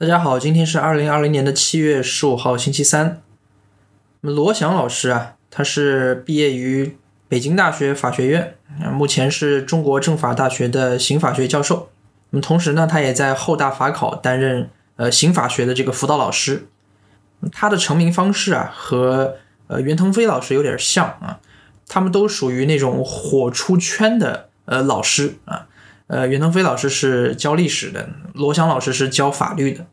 [0.00, 3.20] 大家好，今天是二零二零年的七月十五号，星期三。
[4.20, 8.56] 那么罗翔老师啊，他是毕业于北京大学法学院，
[8.92, 11.90] 目前是中国政法大学的刑法学教授。
[12.30, 16.68] 那么同时呢，他也在后大法考担任呃刑法学的这个辅导老师。
[17.50, 19.34] 他的成名方式啊，和
[19.66, 21.40] 呃袁腾飞老师有点像啊，
[21.88, 25.66] 他们都属于那种火出圈的呃老师啊。
[26.08, 29.86] 呃，袁腾飞老师是教历史的，罗翔老师是教法律的。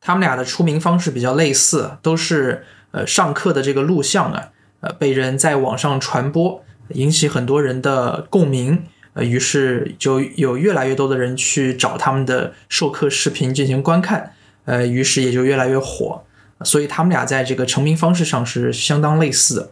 [0.00, 8.84] 他们俩的出名方式比较类似，都是呃上课的这个录像啊，呃被人在网上传播，引起很多人的共鸣，
[9.14, 14.34] 呃于是就有越来越多的人去找他们的授课视频进行观看，
[14.64, 16.24] 呃于是也就越来越火。
[16.64, 19.70] 所以他们俩在这个成名方式上是相当类似的。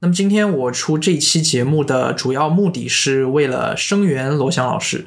[0.00, 5.06] 那么今天我出这期节目的主要目的是为了声援罗翔老师，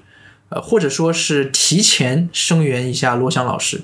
[0.49, 3.81] 呃，或者说是提前声援一下罗翔老师。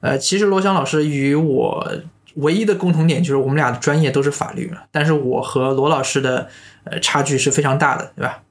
[0.00, 1.92] 呃，其实罗翔老师与我
[2.34, 6.50] 唯一的共同点就是我们俩的专业都是法律，但是我和罗老师的
[6.84, 8.42] 呃差距是非常大的，对吧？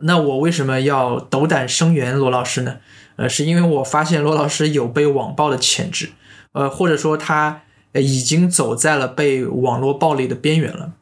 [0.00, 2.78] 那我为什么要斗胆声援罗老师呢？
[3.14, 6.10] 呃，是因为我发现罗老师有被网暴的潜质，
[6.50, 7.62] 呃，或者说他。
[7.94, 10.92] 已经走在了被网络暴力的边缘了。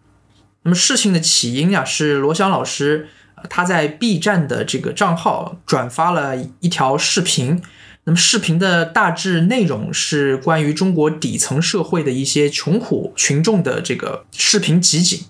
[0.63, 3.09] 那么事情的起因呀，是罗翔老师
[3.49, 7.63] 他在 B 站的这个账号转发了一条视频。
[8.05, 15.21] 那么视频的大致内容是关于中国底层社会的一些穷苦群众的这个视频集锦。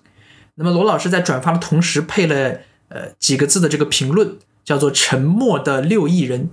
[0.56, 6.50] 那么罗老师在转发的同时配了呃几个字的这个评论，叫做“沉默的六亿人”。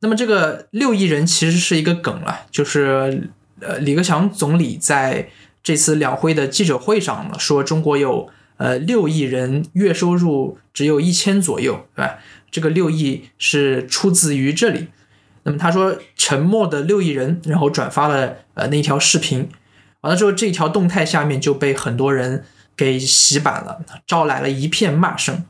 [0.00, 3.30] 那么这个六亿人其实是一个梗了，就是。
[3.60, 5.28] 呃，李克强总理在
[5.62, 12.18] 这次两会的记者会上呢说，中国有呃六亿人月收入只有一千左右，对吧？
[12.50, 14.88] 这个六亿是出自于这里。
[15.42, 19.48] 那么他说沉默的六亿人，然后转发了呃那条视频，
[20.00, 22.44] 完了之后这条动态下面就被很多人
[22.76, 25.44] 给洗版了，招来了一片骂声。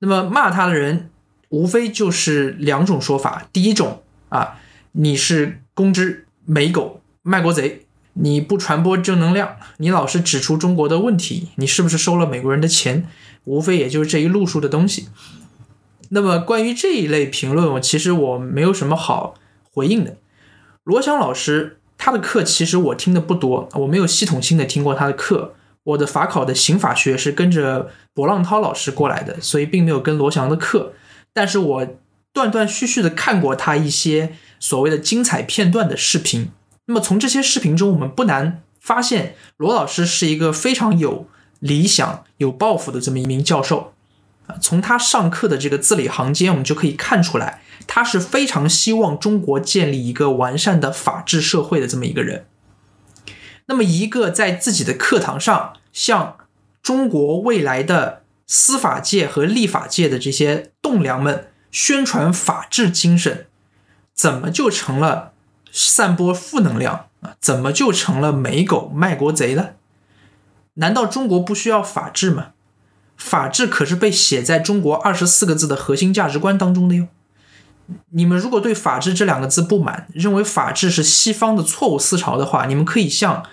[0.00, 1.10] 那么骂他的人
[1.50, 4.58] 无非就是两种说法，第一种啊，
[4.92, 6.99] 你是公知美狗。
[7.22, 7.86] 卖国贼！
[8.14, 13.06] 你不传播正能量，你老是指出中国的问题，你是不是收了美国人的钱？
[13.44, 15.08] 无非也就是这一路数的东西。
[16.08, 19.34] 那么关于这一类评论，我其实我没有什么好
[19.70, 20.16] 回应的。
[20.82, 25.54] 罗翔老师他的课其实我听的不多，我没有系统性的听过他的课。
[25.84, 30.94] 我的法考的刑法学是跟着博浪涛老师过来的，所以并没有跟罗翔的课。
[31.32, 31.86] 但是我
[32.32, 36.48] 断断续续的看过他一些所谓的精彩片段的视频。
[36.90, 41.28] 那么从这些视频中，我们不难发现，罗老师是一个非常有
[41.60, 43.94] 理想、有抱负的这么一名教授。
[44.48, 52.46] 啊，从他上课的这个字里行间，我们就可以看出来，他是非常希望中国建立一个完善的法治社会的这么一个人。
[53.66, 56.38] 那么，一个在自己的课堂上向
[56.82, 63.46] 中国未来的司法界和立法界的这些栋梁们宣传法治精神，
[64.12, 65.29] 怎么就成了？
[65.72, 69.72] 散播负能量啊，怎么就成了美狗卖国贼了？
[70.74, 72.48] 难道中国不需要法治吗？
[73.16, 77.08] 法治可是被写在中国二十四个字的核心价值观当中的哟。
[78.10, 83.44] 你们如果对法治这两个字不满，认为法治是西方的错误思潮的话，你们可以向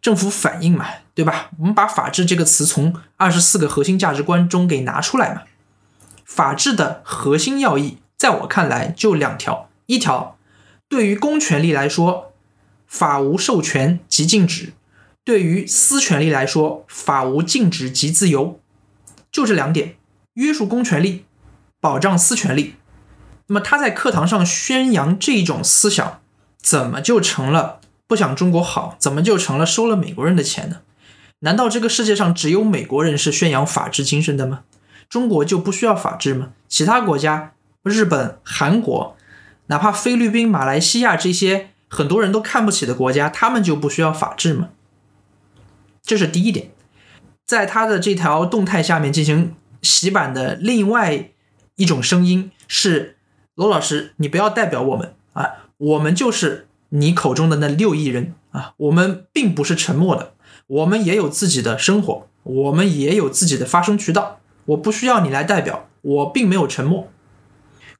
[0.00, 1.50] 政府反映嘛，对吧？
[1.58, 5.42] 我们把法治这个词从二十四个核心价值观中给拿出来嘛。
[6.24, 10.37] 法治的核心要义，在我看来就两条，一条。
[10.88, 12.32] 对于公权力来说，
[12.86, 14.72] 法无授权即禁止；
[15.22, 18.58] 对于私权力来说，法无禁止即自由。
[19.30, 19.96] 就这两点，
[20.34, 21.26] 约束公权力，
[21.80, 22.76] 保障私权力。
[23.48, 26.20] 那么他在课堂上宣扬这种思想，
[26.62, 28.96] 怎么就成了不想中国好？
[28.98, 30.80] 怎么就成了收了美国人的钱呢？
[31.40, 34.64] 难道这个世界上只有美国人是宣扬法治精神的吗？
[35.10, 36.52] 中国就不需要法治吗？
[36.66, 39.17] 其他国家，日本、韩国。
[39.68, 44.70] 哪怕菲律宾、马来西亚这些很多人都看不起的国家，他们就不需要法治吗？
[46.02, 46.70] 这是第一点。
[47.46, 51.30] 在他的这条动态下面进行洗版的另外
[51.76, 53.16] 一种声音是：
[53.54, 60.34] 罗老师，你不要代表我们啊，我们就是你口中的那六亿人啊，我们并不是沉默的，
[60.66, 67.08] 我们也有自己的生活，我们也有自己的发声渠道，我不需要你来代表，我并没有沉默。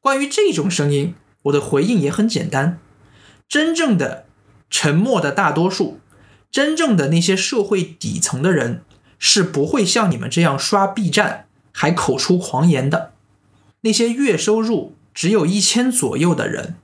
[0.01, 1.15] 关于这种声音。
[1.43, 2.79] 我的回应也很简单，
[3.49, 4.27] 真正的
[4.69, 6.01] 沉默的大多数，
[6.51, 8.83] 真正的那些社会底层的人，
[9.19, 13.13] 是不会像你们这样刷 B 站还口出狂言的。
[13.83, 16.75] 那些月收入只有一千左右的人，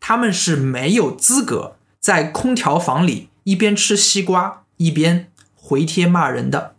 [0.00, 6.74] 他们是没有资格在空调房里一边吃西瓜一边回帖骂人的。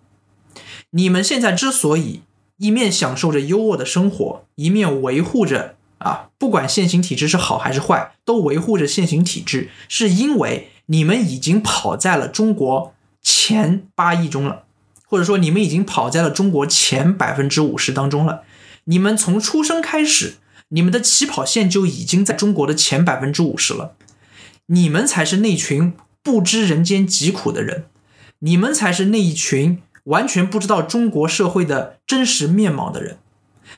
[0.91, 2.21] 你们现在之所以
[2.57, 14.65] 一面享受着优渥的生活，一面维护着啊，不管现行体制是好还是坏，都维护着现行体制，是因为你们已经跑在了中国前八亿中了，
[15.07, 18.41] 或者说你们已经跑在了中国前百分之五十当中了。
[18.83, 20.33] 你们从出生开始，
[20.67, 23.95] 你们的起跑线就已经在中国的前百分之五十了。
[24.65, 27.85] 你们才是那群不知人间疾苦的人，
[28.39, 33.19] 你们才是那一群完全不知道中国社会的真实面貌的人，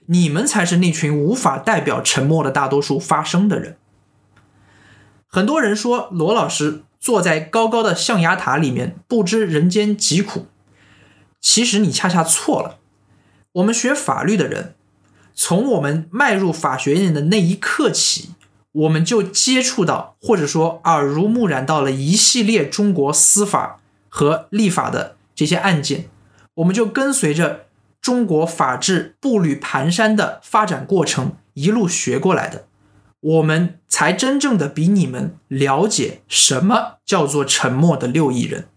[0.07, 3.77] 你们才是那群无法代表沉默的大多数发声的人。
[5.27, 10.47] 很多人说罗老师坐在高高的象牙塔里面不知人间疾苦，
[11.41, 12.79] 其实你恰恰错了。
[13.53, 14.75] 我们学法律的人。
[15.37, 18.29] 从我们迈入法学院的那一刻起，
[18.71, 26.05] 我们就接触到，或者说耳濡目染到了一系列中国司法和立法的这些案件，
[26.53, 27.64] 我们就跟随着
[28.05, 32.67] 中国法治步履蹒跚的发展过程一路学过来的，
[33.19, 38.67] 我们才真正的比你们了解什么叫做沉默的六亿人。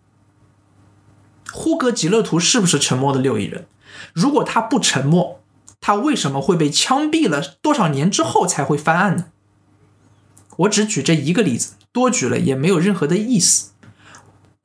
[1.52, 3.66] 呼格吉勒图是不是沉默的六亿人？
[4.14, 5.42] 如果他不沉默。
[5.78, 7.42] 他为什么会被枪毙了？
[7.60, 9.26] 多少年之后才会翻案呢？
[10.56, 13.72] 我只举这一个例子，多举了也没有任何的意思。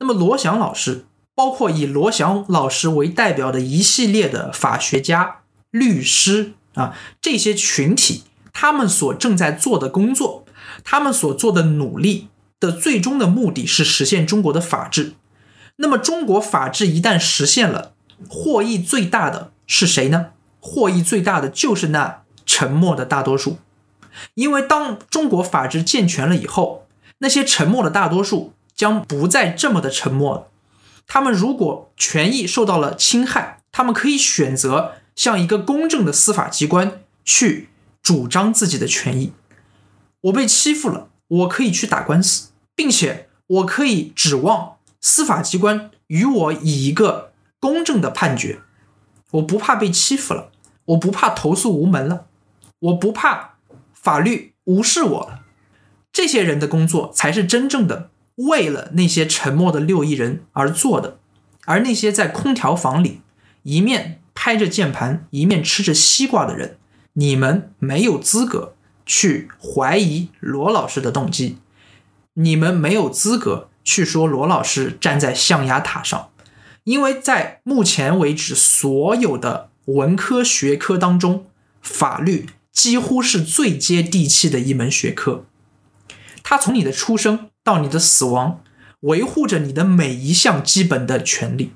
[0.00, 1.04] 那么罗翔老师，
[1.34, 5.38] 包括以罗翔老师为代表的一系列的法学家、
[5.70, 10.44] 律师啊，这些群体，他们所正在做的工作，
[10.84, 12.28] 他们所做的努力
[12.60, 15.14] 的最终的目的是实现中国的法治。
[15.76, 17.94] 那么中国法治一旦实现了，
[18.28, 20.26] 获益最大的是谁呢？
[20.60, 23.58] 获益最大的就是那沉默的大多数，
[24.34, 26.86] 因为当中国法治健全了以后，
[27.18, 30.48] 那些沉默的大多数将不再这么的沉默了。
[31.06, 37.68] 他们如果权益受到了侵害，他们可以选择向一个公正的司法机关去
[38.02, 39.32] 主张自己的权益。
[40.22, 48.60] 我被欺负了，我可以去打官司，并且我可以指望司法机关与我以一个公正的判决，
[49.32, 50.50] 我不怕被欺负了。
[50.86, 52.26] 我不怕投诉无门了，
[52.78, 53.54] 我不怕
[53.94, 55.40] 法律无视我了。
[56.12, 61.18] 这些人的工作才是真正的为了那些沉默的六亿人而做的，
[61.64, 63.20] 而那些在空调房里
[63.62, 66.78] 一面拍着键盘一面吃着西瓜的人，
[67.14, 68.74] 你们没有资格
[69.06, 71.58] 去怀疑罗老师的动机，
[72.34, 76.30] 你们没有资格去说罗老师站在象牙塔上，
[76.84, 79.70] 因为在目前为止所有的。
[79.86, 81.44] 文科学科当中，
[81.82, 85.44] 法律几乎是最接地气的一门学科。
[86.42, 88.60] 它从你的出生到你的死亡，
[89.00, 91.72] 维护着你的每一项基本的权利。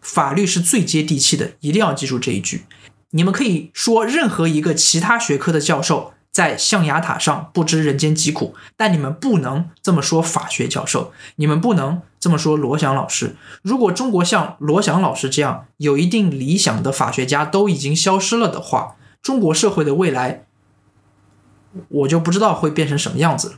[0.00, 2.64] 法律是最接地气的，一定要记住这一句。
[3.10, 6.14] 你们可以说任何一个其他学科的教授。
[6.30, 13.34] 在象牙塔上不知人间疾苦，但你们不能这么说法学教授，你们不能这么说罗翔老师。
[13.62, 20.44] 如果中国像罗翔老师这样有一定理想的法学家都已经消失了的话，中国社会的未来，
[21.88, 23.54] 我就不知道会变成什么样子了。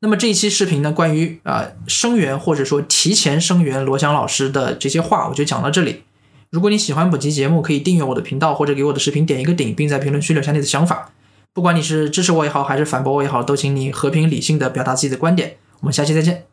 [0.00, 6.04] 那么这一期视频呢，关于啊声援或者说提前声援罗翔老师的这些话，我就讲到这里。
[6.50, 11.10] 如果你喜欢本期节目，可以订阅我的频道或者给我的视频点一个顶，并在评论区留下你的想法。
[11.52, 15.56] 不管你是支持我也好，还是反驳我也好，都请你和平理性的表达自己的观点。
[15.80, 16.44] 我们下期再见。